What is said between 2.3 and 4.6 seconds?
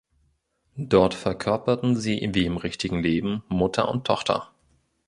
wie im richtigen Leben Mutter und Tochter.